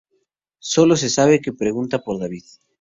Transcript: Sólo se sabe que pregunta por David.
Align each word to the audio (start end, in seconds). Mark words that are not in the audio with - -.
Sólo 0.71 0.95
se 0.97 1.11
sabe 1.11 1.41
que 1.41 1.53
pregunta 1.53 1.99
por 1.99 2.19
David. 2.19 2.43